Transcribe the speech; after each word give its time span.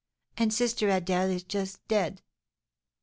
And 0.35 0.51
sister 0.51 0.87
Adèle 0.87 1.31
is 1.31 1.43
just 1.43 1.87
dead!" 1.87 2.23